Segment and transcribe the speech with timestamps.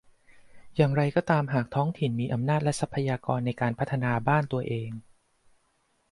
[0.75, 4.91] อย่างไรก็ตามหากท้องถิ่นมีอำนาจ และ ทรัพยากรในการพัฒนาบ้านตัวเอง